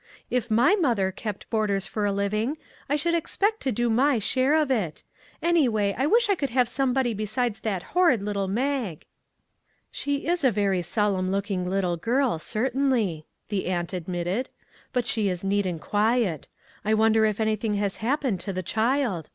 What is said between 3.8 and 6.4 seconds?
my share of it. Anyway, I wish I